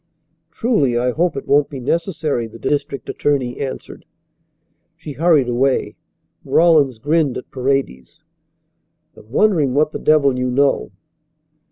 [0.49, 4.03] "Truly I hope it won't be necessary," the district attorney answered.
[4.97, 5.95] She hurried away.
[6.43, 8.25] Rawlins grinned at Paredes.
[9.15, 10.89] "I'm wondering what the devil you know."